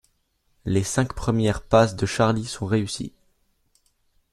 Les 0.65 0.81
cinq 0.83 1.13
premières 1.13 1.61
passes 1.61 1.95
de 1.95 2.07
Charlie 2.07 2.45
sont 2.45 2.65
réussis. 2.65 3.13